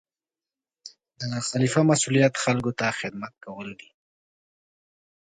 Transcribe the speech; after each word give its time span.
د 1.19 1.21
خلیفه 1.49 1.81
مسؤلیت 1.91 2.33
خلکو 2.43 2.71
ته 2.79 2.87
خدمت 2.99 3.33
کول 3.45 3.67
دي. 3.79 3.89